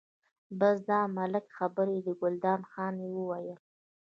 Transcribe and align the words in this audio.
بس 0.59 0.77
دا 0.89 0.99
د 1.07 1.11
ملک 1.17 1.45
خبرې 1.57 1.97
دي، 2.05 2.13
ګلداد 2.21 2.61
خان 2.71 2.93
یې 3.03 3.09
وویل. 3.13 3.59